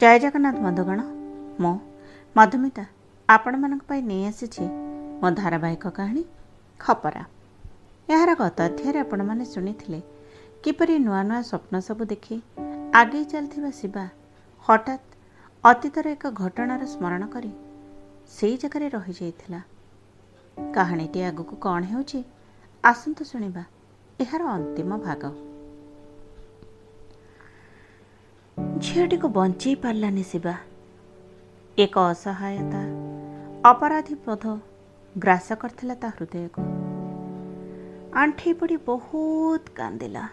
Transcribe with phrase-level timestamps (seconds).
[0.00, 1.00] ଜୟ ଜଗନ୍ନାଥ ବନ୍ଧୁଗଣ
[1.62, 1.72] ମୁଁ
[2.36, 2.84] ମଧୁମିତା
[3.28, 4.64] ଆପଣମାନଙ୍କ ପାଇଁ ନେଇ ଆସିଛି
[5.20, 6.22] ମୋ ଧାରାବାହିକ କାହାଣୀ
[6.80, 7.24] ଖପରା।
[8.08, 10.00] ଏହାର ଗତ ଅଧ୍ୟାୟରେ ଆପଣମାନେ ଶୁଣିଥିଲେ
[10.64, 12.36] କିପରି ନୂଆ ନୂଆ ସ୍ୱପ୍ନ ସବୁ ଦେଖି
[13.00, 14.04] ଆଗେଇ ଚାଲିଥିବା ଶିବା
[14.68, 15.06] ହଠାତ୍
[15.64, 17.52] ଅତୀତର ଏକ ଘଟଣାର ସ୍ମରଣ କରି
[18.36, 19.60] ସେଇ ଜାଗାରେ ରହିଯାଇଥିଲା।
[20.56, 22.20] କାହାଣୀଟି ଆଗକୁ କ'ଣ ହେଉଛି
[22.84, 23.64] ଆସନ୍ତୁ ଶୁଣିବା।
[24.22, 25.22] ଏହାର ଅନ୍ତିମ ଭାଗ।
[28.80, 30.54] ଝିଅଟିକୁ ବଞ୍ଚେଇ ପାରିଲାନି ଶିବା।
[31.78, 32.82] ଏକ ଅସହାୟତା
[33.70, 34.44] ଅପରାଧୀ ବୋଧ
[35.18, 36.62] ଗ୍ରାସ କରିଥିଲା ତା ହୃଦୟକୁ।
[38.14, 40.24] ଆଣ୍ଠେଇ ପଡ଼ି ବହୁତ କାନ୍ଦିଲା।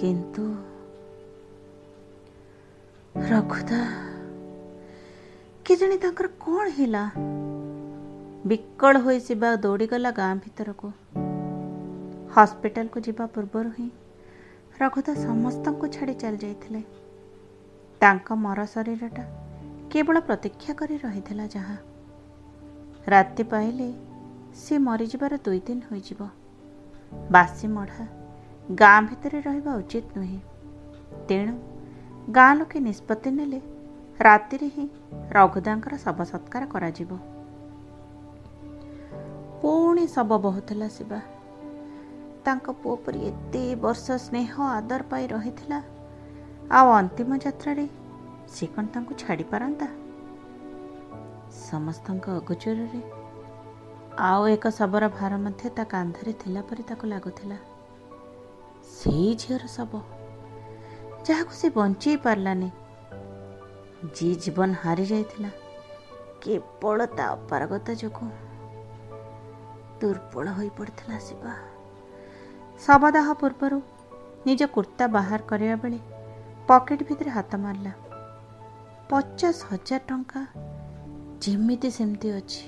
[0.00, 0.44] କିନ୍ତୁ
[3.28, 3.80] ରଘୁଦା
[5.66, 7.04] କେଜାଣି ତାଙ୍କର କ'ଣ ହେଲା?
[8.46, 10.88] ବିକଳ ହୋଇ ଶିବା ଦୌଡ଼ିଗଲା ଗାଁ ଭିତରକୁ।
[12.36, 13.88] ହସ୍ପିଟାଲକୁ ଯିବା ପୂର୍ବରୁ ହିଁ
[14.80, 16.97] ରଘୁଦା ସମସ୍ତଙ୍କୁ ଛାଡ଼ି ଚାଲିଯାଇଥିଲେ।
[18.00, 19.24] ତାଙ୍କ ମର ଶରୀରଟା
[19.92, 21.76] କେବଳ ପ୍ରତୀକ୍ଷା କରି ରହିଥିଲା ଯାହା।
[23.06, 23.88] ରାତି ପାଇଲେ
[24.54, 26.20] ସେ ମରିଯିବାର ଦୁଇ ଦିନ ହୋଇଯିବ।
[27.30, 28.06] ବାସି ମଢ଼ା
[28.74, 30.40] ଗାଁ ଭିତରେ ରହିବା ଉଚିତ ନୁହେଁ।
[31.28, 31.54] ତେଣୁ
[32.30, 33.60] ଗାଁ ଲୋକେ ନିଷ୍ପତ୍ତି ନେଲେ
[34.20, 34.86] ରାତିରେ ହିଁ
[35.30, 37.10] ରଘୁଦାଙ୍କର ଶବ ସତ୍କାର କରାଯିବ।
[39.62, 41.20] ପୁଣି ଶବ ବହୁଥିଲା ଶିବା।
[42.44, 45.78] ତାଙ୍କ ପୁଅ ପରି ଏତେ ବର୍ଷ ସ୍ନେହ ଆଦର ପାଇ ରହିଥିଲା
[46.70, 47.84] ଆଉ ଅନ୍ତିମ ଯାତ୍ରାରେ
[48.46, 49.86] ସେ କ'ଣ ତାଙ୍କୁ ଛାଡ଼ିପାରନ୍ତା
[51.58, 53.00] ସମସ୍ତଙ୍କ ଅଗୋଚରରେ
[54.18, 57.56] ଆଉ ଏକ ଶବର ଭାର ମଧ୍ୟ ତା କାନ୍ଧରେ ଥିଲା ପରି ତାକୁ ଲାଗୁଥିଲା।
[58.90, 59.92] ସେଇ ଝିଅର ଶବ।
[61.26, 62.70] ଯାହାକୁ ସେ ବଞ୍ଚେଇ ପାରିଲାନି।
[64.14, 65.50] ଯିଏ ଜୀବନ ହାରି ଯାଇଥିଲା
[66.40, 68.30] କେବଳ ତା ଅପାରଗତା ଯୋଗୁଁ।
[70.00, 71.54] ଦୁର୍ବଳ ହୋଇପଡ଼ିଥିଲା ଶିବା।
[72.86, 73.78] ଶବଦାହ ପୂର୍ବରୁ
[74.46, 76.17] ନିଜ କୁର୍ତ୍ତା ବାହାର କରିବା ବେଳେ
[76.68, 77.92] ପକେଟ ଭିତରେ ହାତ ମାରିଲା।
[79.10, 80.40] ପଚାଶ ହଜାର ଟଙ୍କା
[81.42, 82.64] ଯେମିତି ସେମିତି ଅଛି।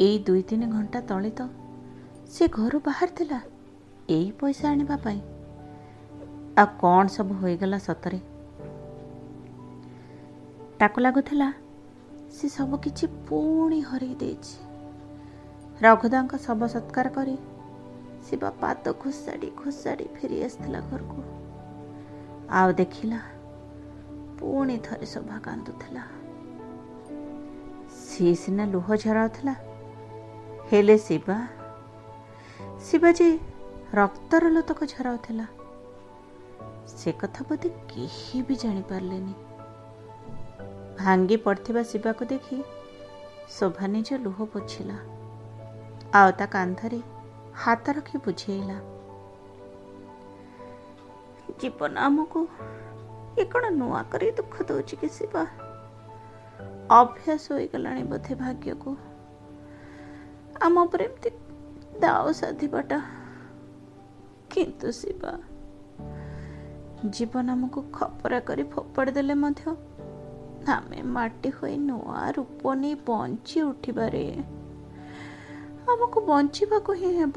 [0.00, 1.48] ଏଇ ଦୁଇ ତିନି ଘଣ୍ଟା ତଳେ ତ
[2.30, 3.40] ସେ ଘରୁ ବାହାରିଥିଲା
[4.10, 5.20] ଏଇ ପଇସା ଆଣିବା ପାଇଁ।
[6.58, 8.20] ଆଉ କ'ଣ ସବୁ ହୋଇଗଲା ସତରେ?
[10.78, 11.52] ତାକୁ ଲାଗୁଥିଲା
[12.32, 14.56] ସେ ସବୁ କିଛି ପୁଣି ହରେଇ ଦେଇଛି।
[15.82, 17.36] ରଘୁଦାଙ୍କ ଶବ ସତ୍କାର କରି
[18.30, 21.41] ଶିବା ପାଦ ଘୋଷାଡ଼ି ଘୋଷାଡ଼ି ଫେରି ଆସିଥିଲା ଘରକୁ।
[22.52, 23.18] ଆଉ ଦେଖିଲା
[24.38, 26.02] ପୁଣି ଥରେ ଶୋଭା କାନ୍ଦୁଥିଲା
[27.98, 29.54] ସିଏ ସିନା ଲୁହ ଝରାଉଥିଲା
[30.70, 31.38] ହେଲେ ଶିବା
[32.86, 33.28] ଶିବା ଯେ
[33.94, 35.46] ରକ୍ତର ଲୋତକ ଝରାଉଥିଲା
[36.92, 39.34] ସେ କଥା ବୋଧେ କେହି ବି ଜାଣିପାରିଲେନି
[40.98, 42.62] ଭାଙ୍ଗି ପଡ଼ିଥିବା ଶିବାକୁ ଦେଖି
[43.56, 44.96] ଶୋଭା ନିଜ ଲୁହ ପୋଛିଲା
[46.14, 47.00] ଆଉ ତା କାନ୍ଧରେ
[47.64, 48.78] ହାତ ରଖି ବୁଝେଇଲା
[51.60, 52.40] ଜୀବନ ଆମକୁ
[53.38, 55.42] ଏ କ'ଣ ନୂଆ କରି ଦୁଃଖ ଦେଉଛି କି ଶିବା?
[56.90, 58.90] ଅଭ୍ୟାସ ହୋଇଗଲାଣି ବୋଧେ ଭାଗ୍ୟକୁ।
[60.62, 61.30] ଆମ ଉପରେ ଏମିତି
[62.00, 62.98] ଦାଉ ସାଧିବାଟା।
[64.50, 65.32] କିନ୍ତୁ ଶିବା
[67.06, 69.64] ଜୀବନ ଆମକୁ ଖପରା କରି ଫୋପାଡ଼ି ଦେଲେ ମଧ୍ୟ
[70.68, 74.24] ଆମେ ମାଟି ହୋଇ ନୂଆ ରୂପ ନେଇ ବଞ୍ଚି ଉଠିବାରେ
[75.92, 77.36] ଆମକୁ ବଞ୍ଚିବାକୁ ହିଁ ହେବ।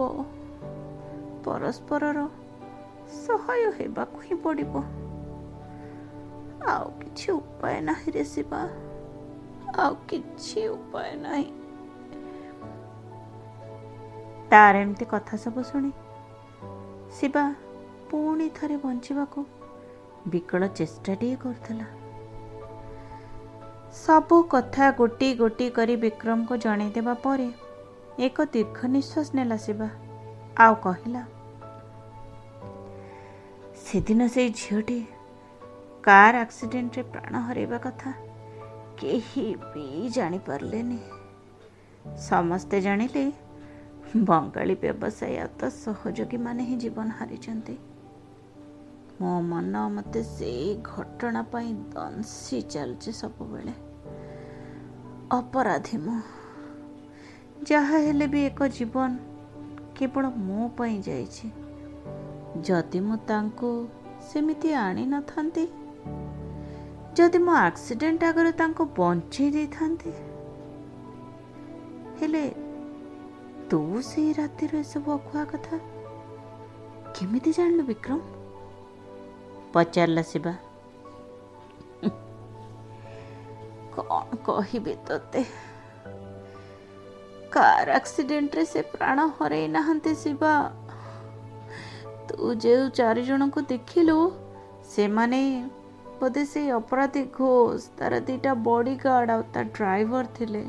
[1.43, 2.44] ପରସ୍ପରର
[3.09, 4.83] ସହାୟ ହେବାକୁ ହିଁ ପଡ଼ିବ।
[6.67, 8.61] ଆଉ କିଛି ଉପାୟ ନାହିଁ ରେ ଶିବା।
[9.77, 11.51] ଆଉ କିଛି ଉପାୟ ନାହିଁ।
[14.49, 15.91] ତାର ଏମିତି କଥା ସବୁ ଶୁଣି
[17.11, 17.53] ଶିବା
[18.09, 19.45] ପୁଣି ଥରେ ବଞ୍ଚିବାକୁ
[20.27, 21.85] ବିକଳ ଚେଷ୍ଟାଟିଏ କରୁଥିଲା।
[23.93, 27.51] ସବୁ କଥା ଗୋଟି ଗୋଟି କରି ବିକ୍ରମକୁ ଜଣେଇଦେବା ପରେ
[28.19, 29.89] ଏକ ଦୀର୍ଘ ନିଶ୍ୱାସ ନେଲା ଶିବା।
[30.57, 31.25] ଆଉ କହିଲା
[33.95, 35.07] ସେଦିନ ସେଇ ଝିଅଟି
[36.03, 38.11] କାର୍ ଆକ୍ସିଡେଣ୍ଟରେ ପ୍ରାଣ ହରାଇବା କଥା
[39.01, 40.97] କେହି ବି ଜାଣିପାରିଲେନି।
[42.17, 43.31] ସମସ୍ତେ ଜାଣିଲେ
[44.17, 47.77] ବଙ୍ଗାଳୀ ବ୍ୟବସାୟ ସହଯୋଗୀମାନେ ହିଁ ଜୀବନ ହାରିଛନ୍ତି।
[49.21, 53.73] ମୋ ମନ ମୋତେ ସେଇ ଘଟଣା ପାଇଁ ଦଂଶି ଚାଲିଛି ସବୁବେଳେ।
[55.31, 56.21] ଅପରାଧୀ ମୁଁ।
[57.63, 59.17] ଯାହା ହେଲେ ବି ଏକ ଜୀବନ
[59.95, 61.64] କେବଳ ମୋ ପାଇଁ ଯାଇଛି।
[62.55, 63.69] ଯଦି ମୁଁ ତାଙ୍କୁ
[64.31, 65.65] ସେମିତି ଆଣିନଥାନ୍ତି
[67.15, 70.11] ଯଦି ମୁଁ ଆକ୍ସିଡେଣ୍ଟ ଆଗରେ ତାଙ୍କୁ ବଞ୍ଚେଇ ଦେଇଥାନ୍ତି
[72.21, 72.43] ହେଲେ
[73.69, 75.75] ତୁ ସେଇ ରାତିର ଏସବୁ ଅକୁହା କଥା
[77.15, 78.19] କେମିତି ଜାଣିଲୁ ବିକ୍ରମ?
[79.73, 80.53] ପଚାରିଲା ଶିବା।
[83.95, 85.41] କ'ଣ କହିବି ତୋତେ?
[87.51, 90.84] କାର ଆକ୍ସିଡେଣ୍ଟରେ ସେ ପ୍ରାଣ ହରେଇ ନାହାନ୍ତି ଶିବା।
[92.35, 94.15] ତୁ ଯେଉଁ ଚାରିଜଣଙ୍କୁ ଦେଖିଲୁ
[94.93, 95.39] ସେମାନେ
[96.19, 100.63] ବୋଧେ ସେଇ ଅପରାଧୀ ଘୋଷ ତାର ଦିଟା ବଡିଗାର୍ଡ ଆଉ ତା ଡ୍ରାଇଭର ଥିଲେ।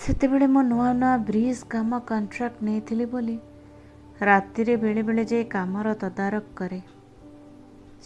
[0.00, 3.36] ସେତେବେଳେ ମୁଁ ନୂଆ ନୂଆ ବ୍ରିଜ କାମ କଣ୍ଟ୍ରାକ୍ଟ ନେଇଥିଲି ବୋଲି
[4.20, 6.80] ରାତିରେ ବେଳେବେଳେ ଯାଇ କାମର ତଦାରଖ କରେ।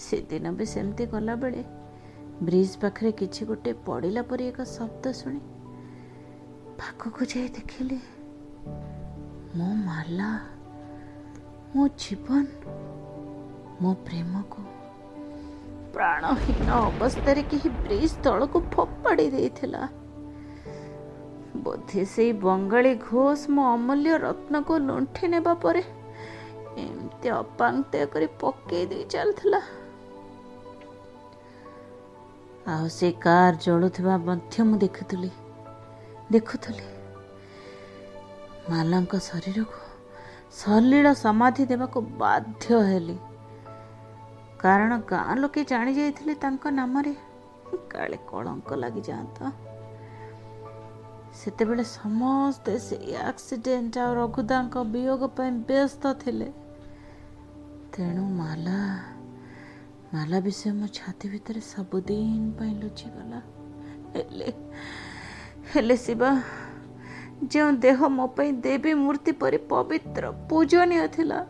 [0.05, 1.62] ସେଦିନ ବି ସେମିତି ଗଲାବେଳେ
[2.47, 5.41] ବ୍ରିଜ ପାଖରେ କିଛି ଗୋଟେ ପଡ଼ିଲା ପରି ଏକ ଶବ୍ଦ ଶୁଣି
[6.79, 7.99] ପାଖକୁ ଯାଇ ଦେଖିଲି
[9.56, 10.31] ମୋ ମାଲା
[11.76, 12.44] ମୋ ଜୀବନ
[13.82, 14.61] ମୋ ପ୍ରେମକୁ
[15.94, 19.82] ପ୍ରାଣହୀନ ଅବସ୍ଥାରେ କେହି ବ୍ରିଜ ତଳକୁ ଫୋପାଡ଼ି ଦେଇଥିଲା।
[21.64, 25.82] ବୋଧେ ସେଇ ବଙ୍ଗାଳୀ ଘୋଷ ମୋ ଅମୂଲ୍ୟ ରତ୍ନକୁ ଲୁଣ୍ଠି ନେବା ପରେ
[26.84, 29.61] ଏମିତି ଅପାଙ୍କ୍ତ କରି ପକେଇ ଦେଇ ଚାଲିଥିଲା।
[32.73, 35.31] ଆଉ ସେ କାର୍ ଜଳୁଥିବା ମଧ୍ୟ ମୁଁ ଦେଖୁଥିଲି
[36.32, 36.87] ଦେଖୁଥିଲି।
[38.70, 39.86] ମାଲାଙ୍କ ଶରୀରକୁ
[40.52, 43.19] ସଲିଳ ସମାଧି ଦେବାକୁ ବାଧ୍ୟ ହେଲି।
[44.58, 47.14] କାରଣ ଗାଁ ଲୋକେ ଜାଣି ଯାଇଥିଲେ ତାଙ୍କ ନାମରେ।
[47.90, 49.52] କାଳେ କଳଙ୍କ ଲାଗିଯାଆନ୍ତା।
[51.34, 56.52] ସେତେବେଳେ ସମସ୍ତେ ସେଇ ଆକ୍ସିଡେଣ୍ଟ ଆଉ ରଘୁଦାଙ୍କ ବିୟୋଗ ପାଇଁ ବ୍ୟସ୍ତ ଥିଲେ।
[57.92, 58.78] ତେଣୁ ମାଲା
[60.14, 63.40] ମାଲା ବିଷୟ ମୋ ଛାତି ଭିତରେ ସବୁଦିନ ପାଇଁ ଲୁଚିଗଲା।
[64.14, 64.49] ହେଲେ
[65.75, 66.31] ହେଲେ ଶିବା
[67.53, 71.41] ଯେଉଁ ଦେହ ମୋ ପାଇଁ ଦେବୀ ମୂର୍ତ୍ତି ପରି ପବିତ୍ର ପୂଜନୀୟ ଥିଲା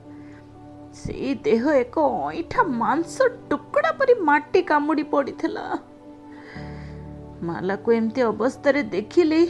[1.01, 1.97] ସେଇ ଦେହ ଏକ
[2.29, 3.15] ଅଇଁଠା ମାଂସ
[3.51, 5.65] ଟୁକୁଡ଼ା ପରି ମାଟି କାମୁଡ଼ି ପଡ଼ିଥିଲା।
[7.47, 9.43] ମାଲାକୁ ଏମିତି ଅବସ୍ଥାରେ ଦେଖିଲି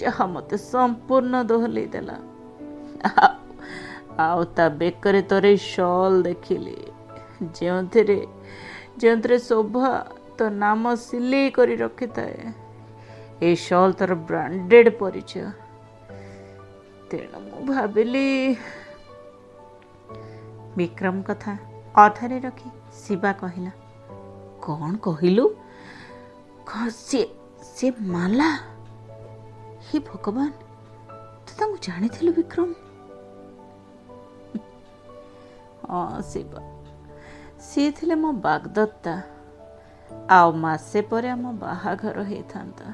[0.00, 2.16] ଯାହା ମୋତେ ସମ୍ପୂର୍ଣ୍ଣ ଦୋହଲେଇ ଦେଲା
[4.26, 6.78] ଆଉ ତା ବେକରେ ତରେ ସଲ୍ ଦେଖିଲି।
[7.56, 8.18] ଯେଉଁଥିରେ
[9.00, 9.90] ଯେଉଁଥିରେ ଶୋଭା
[10.36, 12.38] ତ ନାମ ସିଲେଇ କରି ରଖିଥାଏ।
[13.42, 15.44] ଏଇ ସଲ୍ ତୋର ବ୍ରାଣ୍ଡେଡ୍ ପରିଚୟ।
[17.10, 18.26] ତେଣୁ ମୁଁ ଭାବିଲି
[20.78, 21.52] ବିକ୍ରମ କଥା
[22.02, 22.68] ଅଧାରେ ରଖି
[23.02, 23.72] ଶିବା କହିଲା
[24.64, 25.46] କ'ଣ କହିଲୁ?
[26.98, 27.24] ସିଏ
[27.70, 28.50] ସିଏ ମାଲା?
[29.86, 30.50] ହେ ଭଗବାନ
[31.46, 32.68] ତୁ ତାଙ୍କୁ ଜାଣିଥିଲୁ ବିକ୍ରମ?
[35.90, 36.60] ହଁ ଶିବା।
[37.66, 39.14] ସିଏ ଥିଲେ ମୋ ବାଗଦତ୍ତା।
[40.36, 42.86] ଆଉ ମାସେ ପରେ ଆମ ବାହାଘର ହେଇଥାନ୍ତା।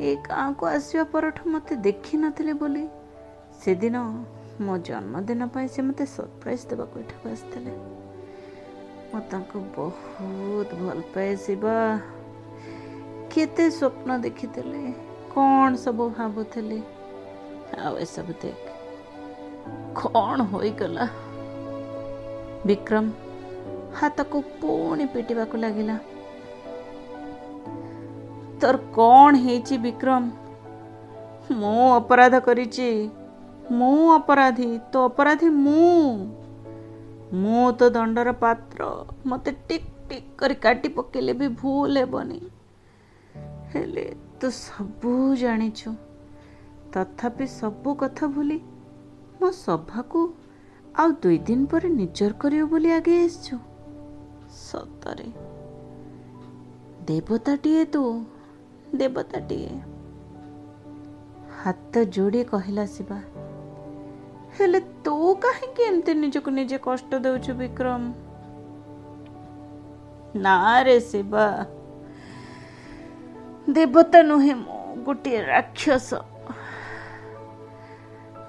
[0.00, 2.84] ଏ ଗାଁକୁ ଆସିବା ପରଠୁ ମୋତେ ଦେଖିନଥିଲେ ବୋଲି।
[3.64, 3.96] ସେଦିନ
[4.60, 7.72] ମୋ ଜନ୍ମଦିନ ପାଇଁ ସେ ମୋତେ ସରପ୍ରାଇଜ୍ ଦେବାକୁ ଏଠାକୁ ଆସିଥିଲେ।
[9.10, 11.76] ମୁଁ ତାଙ୍କୁ ବହୁତ ଭଲ ପାଏ ଶିବା।
[13.32, 14.82] କେତେ ସ୍ୱପ୍ନ ଦେଖିଥିଲେ
[15.34, 16.80] କ'ଣ ସବୁ ଭାବୁଥିଲି
[17.78, 18.64] ଆଉ ଏସବୁ ଦେଖ।
[19.98, 21.06] କ'ଣ ହୋଇଗଲା?
[22.66, 23.06] ବିକ୍ରମ
[23.94, 25.96] ହାତକୁ ପୁଣି ପିଟିବାକୁ ଲାଗିଲା।
[28.60, 30.22] ତୋର କ'ଣ ହେଇଛି ବିକ୍ରମ
[31.54, 32.88] ମୁଁ ଅପରାଧ କରିଛି
[33.72, 35.92] ମୁଁ ଅପରାଧୀ ତୋ ଅପରାଧୀ ମୁଁ
[37.36, 38.88] ମୁଁ ତ ଦଣ୍ଡର ପାତ୍ର
[39.26, 42.40] ମୋତେ ଟିକ୍ ଟିକ୍ କରି କାଟି ପକେଇଲେ ବି ଭୁଲ ହେବନି
[43.72, 44.06] ହେଲେ
[44.40, 45.90] ତୁ ସବୁ ଜାଣିଛୁ
[46.92, 48.58] ତଥାପି ସବୁ କଥା ଭୁଲି
[49.40, 50.20] ମୋ ସଭାକୁ
[50.98, 53.56] ଆଉ ଦୁଇ ଦିନ ପରେ ନିଜର କରିବ ବୋଲି ଆଗେଇ ଆସିଛୁ
[54.60, 55.28] ସତରେ
[57.08, 58.02] ଦେବତାଟିଏ ତୁ
[58.96, 59.72] ଦେବତାଟିଏ।
[61.60, 63.18] ହାତ ଯୋଡ଼ି କହିଲା ଶିବା
[64.56, 68.02] ହେଲେ ତୁ କାହିଁକି ଏମିତି ନିଜକୁ ନିଜେ କଷ୍ଟ ଦେଉଛୁ ବିକ୍ରମ?
[70.36, 71.46] ନା ରେ ଶିବା
[73.68, 76.10] ଦେବତା ନୁହେଁ ମୁଁ ଗୋଟିଏ ରାକ୍ଷସ।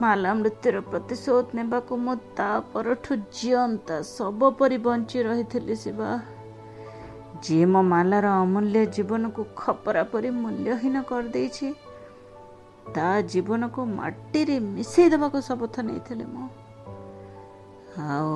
[0.01, 6.10] ମାଲା ମୃତ୍ୟୁର ପ୍ରତିଶୋଧ ନେବାକୁ ମୁଁ ତା ପରଠୁ ଜିଅନ୍ତା ଶବ ପରି ବଞ୍ଚି ରହିଥିଲି ଶିବା।
[7.44, 11.67] ଯିଏ ମୋ ମାଲାର ଅମୂଲ୍ୟ ଜୀବନକୁ ଖପରା ପରି ମୂଲ୍ୟହୀନ କରିଦେଇଛି
[12.96, 16.48] ତା ଜୀବନକୁ ମାଟିରେ ମିଶେଇ ଦେବାକୁ ଶପଥ ନେଇଥିଲେ ମୁଁ।
[18.00, 18.32] ଆଉ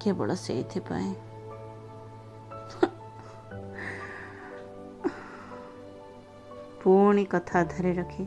[0.00, 1.12] କେବଳ ସେଇଥିପାଇଁ।
[6.82, 8.24] ପୁଣି କଥା ଧରି ରଖି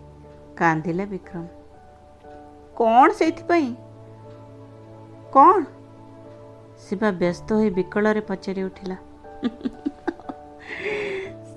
[0.57, 1.45] କାନ୍ଦିଲା ବିକ୍ରମ।
[2.77, 3.69] କ'ଣ ସେଇଥିପାଇଁ?
[5.33, 5.74] କ'ଣ?
[6.85, 8.97] ଶିବା ବ୍ୟସ୍ତ ହୋଇ ବିକଳରେ ପଚାରି ଉଠିଲା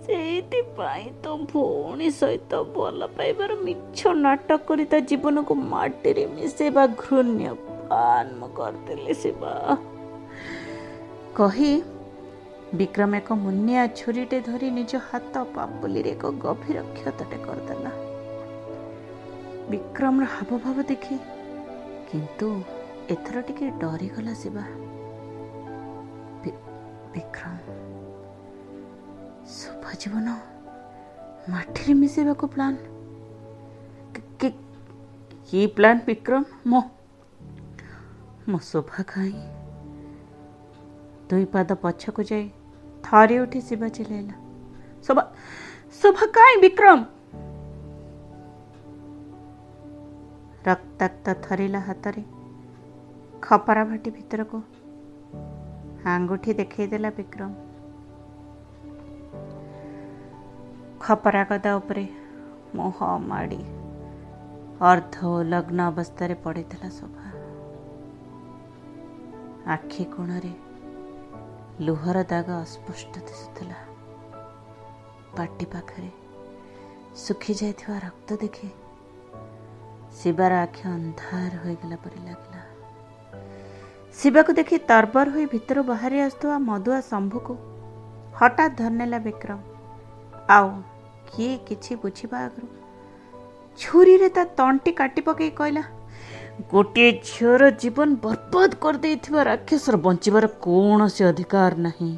[0.05, 7.51] ସେଇଥିପାଇଁ ତ ଭଉଣୀ ସହିତ ଭଲ ପାଇବାର ମିଛ ନାଟକ କରି ତା ଜୀବନକୁ ମାଟିରେ ମିଶେଇବା ଘୃଣ୍ୟ
[8.39, 9.53] ମୁଁ କରିଦେଲି ଶିବା।
[11.37, 11.73] କହି
[12.79, 17.93] ବିକ୍ରମ ଏକ ମୁନିଆ ଛୁରୀଟେ ଧରି ନିଜ ହାତ ପାପୁଲିରେ ଏକ ଗଭୀର କ୍ଷତଟେ କରିଦେଲା।
[19.71, 21.17] ବିକ୍ରମର ହାବଭାବ ଦେଖି
[22.11, 22.49] କିନ୍ତୁ
[23.15, 24.65] ଏଥର ଟିକେ ଡରିଗଲା ଶିବା।
[27.15, 27.57] ବିକ୍ରମ
[29.53, 30.37] ଶୁଭ ଜୀବନ
[31.49, 32.79] ମାଟିରେ ମିଶାଇବାକୁ ପ୍ଲାନ୍
[35.49, 36.81] କି ପ୍ଲାନ୍ ବିକ୍ରମ ମୋ
[38.49, 39.45] ମୋ ଶୋଭା କାହିଁ
[41.31, 42.47] ଦୁଇ ପାଦ ପଛକୁ ଯାଇ
[43.05, 44.37] ଥରି ଉଠି ଶିବା ଚିଲେଇଲା
[45.07, 45.25] ଶୋଭା
[46.01, 46.99] ଶୋଭା କାହିଁ ବିକ୍ରମ
[50.69, 52.23] ରକ୍ତାକ୍ତ ଥରିଲା ହାତରେ
[53.43, 54.61] ଖପରା ଭାଟି ଭିତରକୁ
[56.11, 57.51] ଆଙ୍ଗୁଠି ଦେଖେଇଦେଲା ବିକ୍ରମ।
[61.01, 62.05] ଖପରା ଗଦା ଉପରେ
[62.79, 62.97] ମୁହ
[63.27, 63.61] ମାଡ଼ି
[64.89, 65.19] ଅର୍ଦ୍ଧ
[65.53, 67.29] ଲଗ୍ନ ଅବସ୍ଥାରେ ପଡ଼ିଥିଲା ଶୋଭା
[69.75, 70.53] ଆଖି କୋଣରେ
[71.87, 73.79] ଲୁହର ଦାଗ ଅସ୍ପଷ୍ଟ ଦିଶୁଥିଲା
[75.37, 76.11] ପାଟି ପାଖରେ
[77.17, 78.69] ଶୁଖି ଯାଇଥିବା ରକ୍ତ ଦେଖି
[80.19, 82.58] ଶିବାର ଆଖି ଅନ୍ଧାର ହୋଇଗଲା ପରି ଲାଗିଲା।
[84.19, 87.55] ଶିବାକୁ ଦେଖି ତରବର ହୋଇ ଭିତରୁ ବାହାରି ଆସୁଥିବା ମଧୁଆ ଶମ୍ଭୁକୁ
[88.39, 89.59] ହଠାତ୍ ଧରିନେଲା ବିକ୍ରମ।
[90.57, 90.71] ଆଉ
[91.29, 92.67] କିଏ କିଛି ବୁଝିବା ଆଗରୁ?
[93.79, 95.85] ଛୁରୀରେ ତା ତଣ୍ଟି କାଟି ପକାଇ କହିଲା
[96.73, 102.11] ଗୋଟିଏ ଝିଅର ଜୀବନ ବର୍ବାଦ କରିଦେଇଥିବା ରାକ୍ଷସର ବଞ୍ଚିବାର କୌଣସି ଅଧିକାର ନାହିଁ।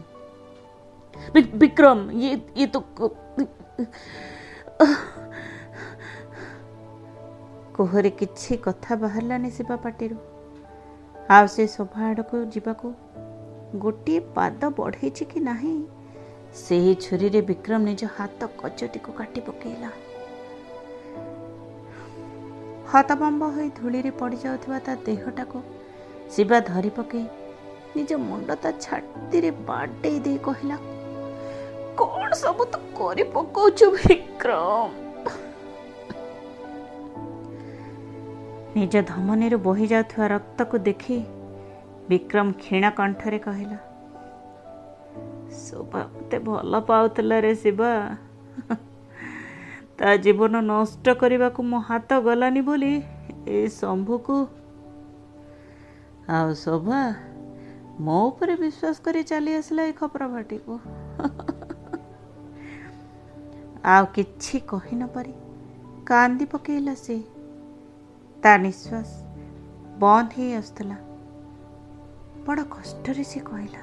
[1.61, 1.99] ବିକ୍ରମ
[7.77, 10.17] କୋହରେ କିଛି କଥା ବାହାରିଲାନି ଶିବା ପାଟିରୁ।
[11.35, 12.89] ଆଉ ସେ ସୋଫା ଆଡ଼କୁ ଯିବାକୁ
[13.83, 15.75] ଗୋଟିଏ ପାଦ ବଢ଼େଇଛି କି ନାହିଁ?
[16.63, 19.91] ସେହି ଛୁରୀରେ ବିକ୍ରମ ନିଜ ହାତ କଚଟିକୁ କାଟି ପକାଇଲା।
[22.93, 25.59] ହତବମ୍ବ ହୋଇ ଧୂଳିରେ ପଡ଼ିଯାଉଥିବା ତା ଦେହଟାକୁ
[26.31, 27.25] ଶିବା ଧରି ପକାଇ
[27.97, 30.77] ନିଜ ମୁଣ୍ଡ ତା ଛାତିରେ ବାଡ଼େଇ ଦେଇ କହିଲା
[32.01, 35.10] କ'ଣ ସବୁ ତୁ କରି ପକଉଛୁ ବିକ୍ରମ?
[38.77, 41.17] ନିଜ ଧମନୀରୁ ବୋହି ଯାଉଥିବା ରକ୍ତକୁ ଦେଖି
[42.11, 43.79] ବିକ୍ରମ କ୍ଷୀଣ କଣ୍ଠରେ କହିଲା
[45.61, 47.91] ଶୋଭା ମତେ ଭଲ ପାଉଥିଲା ରେ ଶିବା।
[49.99, 52.93] ତା ଜୀବନ ନଷ୍ଟ କରିବାକୁ ମୋ ହାତ ଗଲାନି ବୋଲି
[53.47, 54.37] ଏ ଶମ୍ଭୁକୁ।
[56.37, 57.01] ଆଉ ଶୋଭା
[58.07, 60.75] ମୋ ଉପରେ ବିଶ୍ୱାସ କରି ଚାଲି ଆସିଲା ଏ ଖପର ଭାଟିକୁ
[63.95, 65.33] ଆଉ କିଛି କହି ନପାରି
[66.07, 67.17] କାନ୍ଦି ପକେଇଲା ସେ।
[68.43, 69.11] ତା ନିଶ୍ୱାସ
[70.01, 70.99] ବନ୍ଦ ହେଇ ଆସୁଥିଲା
[72.47, 73.83] ବଡ଼ କଷ୍ଟରେ ସେ କହିଲା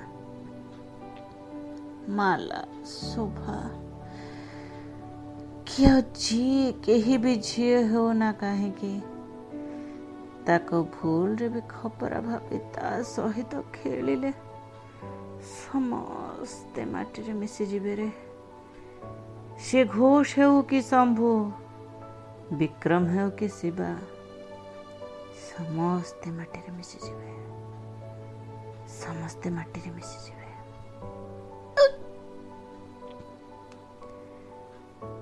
[2.18, 2.62] ମାଲା
[2.94, 3.58] ଶୋଭା
[5.68, 8.92] କିଏ ଯିଏ କେହି ବି ଝିଅ ହେଉନା କାହିଁକି
[10.48, 14.32] ତାକୁ ଭୁଲରେ ବି ଖପରା ଭାବି ତା ସହିତ ଖେଳିଲେ
[15.54, 18.10] ସମସ୍ତେ ମାଟିରେ ମିଶିଯିବେ ରେ
[19.66, 21.32] ସେ ଘୋଷ ହେଉ କି ଶମ୍ଭୁ
[22.60, 23.96] ବିକ୍ରମ ହେଉ କି ଶିବା
[25.48, 27.30] ସମସ୍ତେ ମାଟିରେ ମିଶିଯିବେ।
[29.02, 30.48] ସମସ୍ତେ ମାଟିରେ ମିଶିଯିବେ।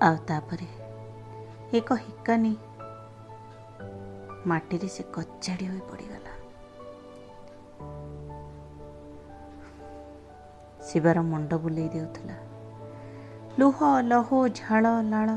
[0.02, 0.68] ଆଉ ତାପରେ
[1.78, 2.54] ଏକ ହିକାନି
[4.48, 6.34] ମାଟିରେ ସେ କଚାଡ଼ି ହୋଇ ପଡ଼ିଗଲା।
[10.82, 12.38] ଶିବାର ମୁଣ୍ଡ ବୁଲେଇ ଦେଉଥିଲା।
[13.60, 15.30] ଲୁହ ଲହୁ ଝାଳ ଲାଳ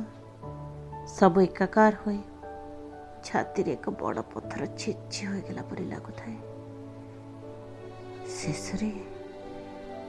[1.06, 2.20] ସବୁ ଏକାକାର ହୋଇ
[3.28, 6.36] ଛାତିରେ ଏକ ବଡ଼ ପଥର ଛେଚି ହୋଇଗଲା ପରି ଲାଗୁଥାଏ।
[8.28, 8.90] ଶେଷରେ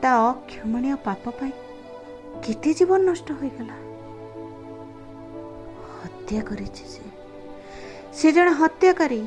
[0.02, 1.54] ତା ଅକ୍ଷମଣୀୟ ପାପ ପାଇଁ
[2.44, 3.78] କେତେ ଜୀବନ ନଷ୍ଟ ହୋଇଗଲା।
[6.00, 7.04] ହତ୍ୟା କରିଛି ସେ।
[8.14, 9.22] ସେ ଜଣେ ହତ୍ୟାକାରୀ।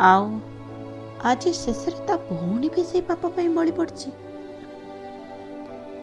[0.00, 0.24] ଆଉ
[1.24, 4.08] ଆଜି ଶେଷରେ ତା ଭଉଣୀ ବି ସେଇ ପାପ ପାଇଁ ବଳି ପଡ଼ିଛି।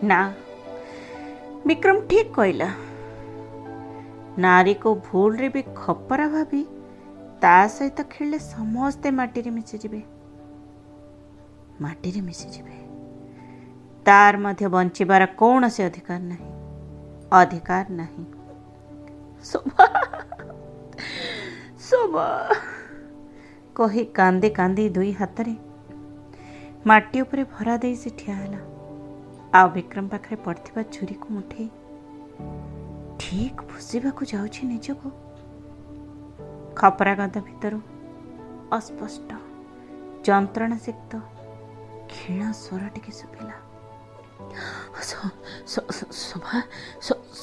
[0.04, 0.20] ନା
[1.68, 2.70] ବିକ୍ରମ ଠିକ କହିଲା।
[4.40, 6.64] ନାରୀକୁ ଭୁଲରେ ବି ଖପରା ଭାବି
[7.42, 10.02] ତା ସହିତ ଖେଳିଲେ ସମସ୍ତେ ମାଟିରେ ମିଶିଯିବେ।
[11.82, 12.76] ମାଟିରେ ମିଶିଯିବେ।
[14.06, 16.52] ତାର ମଧ୍ୟ ବଞ୍ଚିବାର କୌଣସି ଅଧିକାର ନାହିଁ।
[17.32, 18.26] ଅଧିକାର ନାହିଁ।
[23.76, 25.56] କହି କାନ୍ଦି କାନ୍ଦି ଦୁଇ ହାତରେ
[26.86, 28.58] ମାଟି ଉପରେ ଭରା ଦେଇ ସେ ଠିଆ ହେଲା।
[29.54, 31.70] ଆଉ ବିକ୍ରମ ପାଖରେ ପଡ଼ିଥିବା ଛୁରୀକୁ ମୁଠେଇ
[33.32, 35.10] ଠିକ୍ ଭୁସିବାକୁ ଯାଉଛି ନିଜକୁ।
[36.80, 37.78] ଖପରା ଗଦ ଭିତରୁ
[38.78, 39.30] ଅସ୍ପଷ୍ଟ
[40.28, 41.12] ଯନ୍ତ୍ରଣା ସିକ୍ତ
[42.12, 43.56] କ୍ଷୀଣ ସ୍ୱର ଟିକେ ଶୁଭିଲା।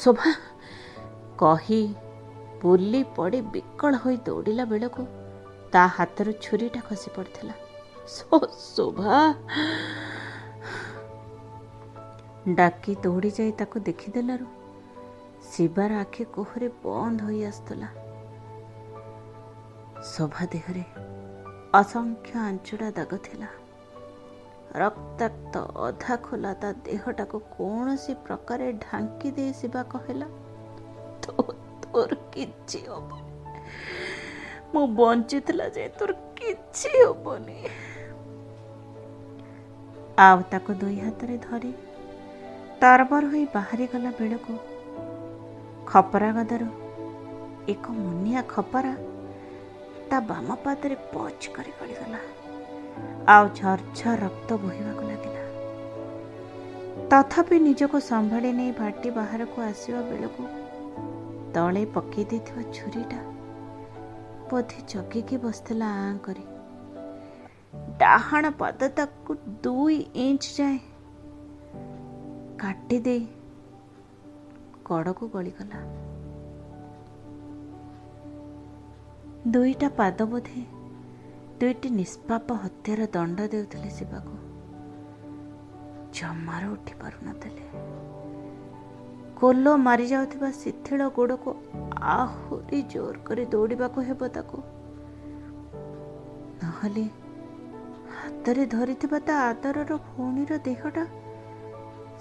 [0.00, 0.32] ଶୋଭା
[1.38, 1.80] କହି
[2.62, 5.02] ବୁଲି ପଡ଼ି ବିକଳ ହୋଇ ଦୌଡ଼ିଲା ବେଳକୁ
[5.72, 7.54] ତା ହାତରୁ ଛୁରୀଟା ଖସି ପଡ଼ିଥିଲା।
[8.68, 9.16] ଶୋଭା।
[12.60, 14.46] ଡାକି ଦୌଡ଼ି ଯାଇ ତାକୁ ଦେଖିଦେଲାରୁ
[15.50, 17.88] ଶିବାର ଆଖି କୋହରେ ବନ୍ଦ ହୋଇ ଆସୁଥିଲା।
[20.08, 20.84] ଶୋଭା ଦେହରେ
[21.80, 23.48] ଅସଂଖ୍ୟ ଆଞ୍ଚୁଡ଼ା ଦାଗ ଥିଲା।
[24.82, 25.54] ରକ୍ତାକ୍ତ
[25.86, 30.28] ଅଧା ଖୋଲା ତା ଦେହଟାକୁ କୌଣସି ପ୍ରକାରେ ଢାଙ୍କି ଦେଇ ଶିବା କହିଲା
[31.24, 33.22] ତୋର କିଛି ହବନି।
[34.72, 37.58] ମୁଁ ବଞ୍ଚିଥିଲା ଯାଏ ତୋର କିଛି ହବନି।
[40.26, 41.72] ଆଉ ତାକୁ ଦୁଇ ହାତରେ ଧରି
[42.80, 44.52] ତରବର ହୋଇ ବାହାରିଗଲା ବେଳକୁ
[45.90, 46.68] ଖପରା ଗଦାରୁ।
[47.68, 48.94] ଏକ ମୁନିଆ ଖପରା
[50.10, 52.20] ତା ବାମ ପାଦରେ ପଚ କରି ଗଳିଗଲା
[53.28, 55.42] ଆଉ ଝରଝର ରକ୍ତ ବୋହିବାକୁ ଲାଗିଲା।
[57.10, 60.42] ତଥାପି ନିଜକୁ ସମ୍ଭାଳି ନେଇ ଭାଟି ବାହାରକୁ ଆସିବା ବେଳକୁ
[61.54, 63.20] ତଳେ ପକେଇ ଦେଇଥିବା ଛୁରୀଟା
[64.50, 66.44] ବୋଧେ ଜଗିକି ବସିଥିଲା ଆଁ କରି।
[67.98, 70.78] ଡାହାଣ ପାଦ ତାକୁ ଦୁଇ ଇଞ୍ଚ ଯାଏ
[72.58, 73.24] କାଟି ଦେଇ
[74.88, 75.80] କଡ଼କୁ ଗଳିଗଲା।
[79.48, 80.62] ଦୁଇଟା ପାଦ ବୋଧେ
[81.60, 84.34] ଦୁଇଟି ନିଷ୍ପାପ ହତ୍ୟାର ଦଣ୍ଡ ଦେଉଥିଲେ ଶିବାକୁ।
[86.12, 87.64] ଜମାରୁ ଉଠି ପାରୁନଥିଲେ।
[89.40, 91.50] କୋଲ ମାରିଯାଉଥିବା ଶିଥିଳ ଗୋଡ଼କୁ
[92.16, 94.58] ଆହୁରି ଜୋର କରି ଦୌଡ଼ିବାକୁ ହେବ ତାକୁ।
[96.62, 97.04] ନହେଲେ
[98.16, 101.04] ହାତରେ ଧରିଥିବା ତା ଆଦରର ଭଉଣୀର ଦେହଟା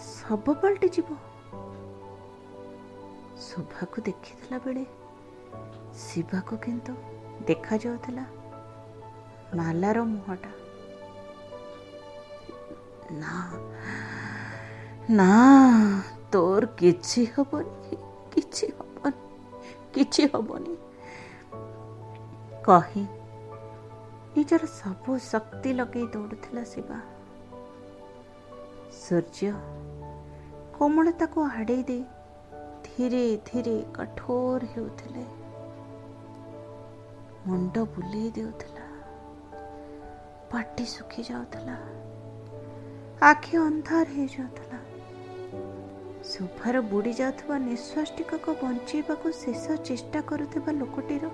[0.08, 1.10] ସବୁ ପାଲଟିଯିବ।
[3.46, 4.84] ଶୋଭାକୁ ଦେଖିଥିଲା ବେଳେ
[5.98, 6.94] ଶିବାକୁ କିନ୍ତୁ
[7.48, 8.26] ଦେଖାଯାଉଥିଲା
[9.56, 10.52] ମାଲାର ମୁହଁଟା।
[13.22, 13.36] ନା
[15.10, 15.30] ନା
[16.32, 18.00] ତୋର କିଛି ହବନି
[18.34, 19.22] କିଛି ହବନି
[19.94, 20.74] କିଛି ହବନି।
[22.66, 23.04] କହି
[24.34, 26.98] ନିଜର ସବୁ ଶକ୍ତି ଲଗେଇ ଦୌଡ଼ୁଥିଲା ଶିବା।
[28.98, 29.52] ସୂର୍ଯ୍ୟ
[30.78, 32.04] କୋମଳତାକୁ ଆଡ଼େଇ ଦେଇ
[32.98, 35.26] ଧୀରେ ଧୀରେ କଠୋର ହେଉଥିଲେ।
[37.48, 38.86] ମୁଣ୍ଡ ବୁଲେଇ ଦେଉଥିଲା।
[40.52, 41.78] ପାଟି ଶୁଖି ଯାଉଥିଲା।
[43.22, 44.80] ଆଖି ଅନ୍ଧାର ହେଇଯାଉଥିଲା।
[46.24, 51.30] ସୋଫାର ବୁଡ଼ି ଯାଉଥିବା ନିଶ୍ୱାସ ଟିକକ ବଞ୍ଚେଇବାକୁ ଶେଷ ଚେଷ୍ଟା କରୁଥିବା ଲୋକଟିର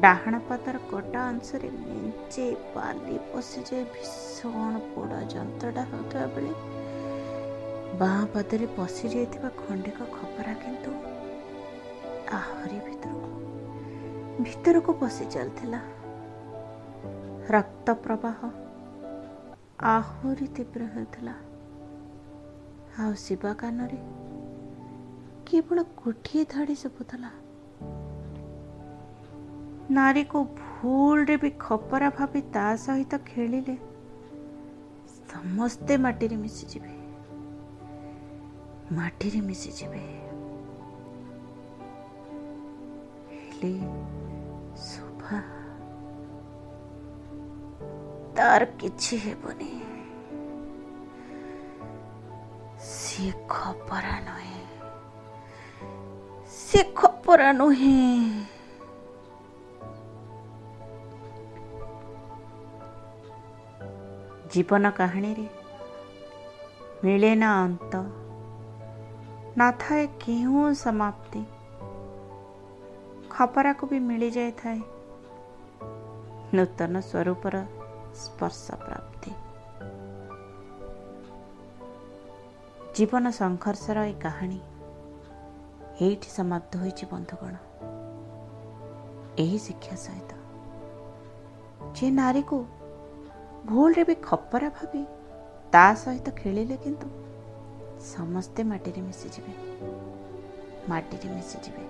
[0.00, 6.77] ଡାହାଣ ପାଦର କଟା ଅଂଶରେ ମେଞ୍ଚେ ବାଲି ପଶିଯାଇ ଭୀଷଣ ପୋଡ଼ା ଯନ୍ତ୍ରଣା ହେଉଥିବା ବେଳେ
[7.96, 10.90] ବାଁ ପାଦରେ ପଶିଯାଇଥିବା ଖଣ୍ଡିକ ଖପରା କିନ୍ତୁ
[12.32, 13.30] ଆହୁରି ଭିତରକୁ
[14.42, 15.80] ଭିତରକୁ ପଶି ଚାଲିଥିଲା।
[17.50, 18.38] ରକ୍ତ ପ୍ରବାହ
[19.82, 21.34] ଆହୁରି ତୀବ୍ର ହେଉଥିଲା।
[22.98, 24.00] ଆଉ ଶିବା କାନରେ
[25.46, 27.30] କେବଳ ଗୋଟିଏ ଧାଡ଼ି ଶୁଭୁଥିଲା।
[29.90, 33.76] ନାରୀକୁ ଭୁଲରେ ବି ଖପରା ଭାବି ତା ସହିତ ଖେଳିଲେ
[35.32, 36.97] ସମସ୍ତେ ମାଟିରେ ମିଶିଯିବେ।
[38.96, 40.02] ମାଟିରେ ମିଶିଯିବେ
[43.30, 43.72] ହେଲେ
[44.82, 45.40] ଶୋଭା
[48.36, 49.72] ତାର କିଛି ହେବନି
[52.88, 54.62] ସିଏ ଖପରା ନୁହେଁ
[56.56, 57.96] ସେ ଖପରା ନୁହେଁ
[64.52, 65.46] ଜୀବନ କାହାଣୀରେ
[67.04, 68.02] ମିଳେ ନା ଅନ୍ତ
[69.58, 71.44] ନଥାଏ କେଉଁ ସମାପ୍ତି?
[73.30, 74.80] ଖପରାକୁ ବି ମିଳିଯାଇଥାଏ।
[76.54, 77.64] ନୂତନ ସ୍ୱରୂପର
[78.14, 79.30] ସ୍ପର୍ଶ ପ୍ରାପ୍ତି।
[82.94, 84.60] ଜୀବନ ସଂଘର୍ଷର ଏ କାହାଣୀ
[86.00, 87.54] ଏଇଠି ସମାପ୍ତ ହୋଇଛି ବନ୍ଧୁଗଣ।
[89.38, 90.30] ଏହି ଶିକ୍ଷା ସହିତ
[91.94, 92.64] ଯେ ନାରୀକୁ
[93.66, 95.06] ଭୁଲରେ ବି ଖପରା ଭାବି
[95.72, 97.27] ତା ସହିତ ଖେଳିଲେ କିନ୍ତୁ
[98.00, 99.52] ସମସ୍ତେ ମାଟିରେ ମିଶିଯିବେ।
[100.88, 101.84] ମାଟିରେ ମିଶିଯିବେ।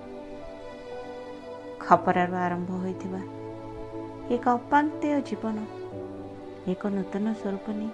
[1.79, 3.21] ଖପରାରୁ ଆରମ୍ଭ ହୋଇଥିବା
[4.31, 5.57] ଏକ ଅପାନ୍ତେୟ ଜୀବନ
[6.67, 7.89] ଏକ ନୂତନ ସ୍ୱରୂପ ନେଇ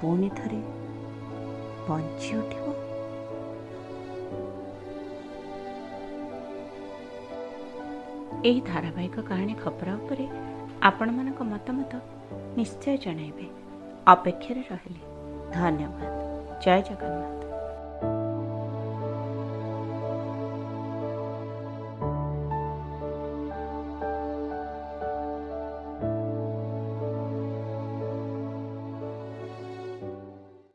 [0.00, 0.60] ପୁଣି ଥରେ
[1.88, 2.66] ବଞ୍ଚି ଉଠିବ।
[8.44, 10.28] ଏହି ଧାରାବାହିକ କାହାଣୀ ଖବର ଉପରେ
[10.82, 11.92] ଆପଣମାନଙ୍କ ମତାମତ
[12.56, 13.46] ନିଶ୍ଚୟ ଜଣାଇବେ।
[14.06, 15.00] ଅପେକ୍ଷାରେ ରହିଲି।
[15.52, 16.27] ଧନ୍ୟବାଦ।
[16.60, 17.37] ଜୟ ଜଗନ୍ନାଥ